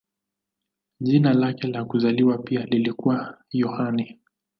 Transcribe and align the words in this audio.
Jina 0.99 1.33
lake 1.33 1.67
la 1.67 1.85
kuzaliwa 1.85 2.37
pia 2.37 2.65
lilikuwa 2.65 3.41
Yohane. 3.51 4.19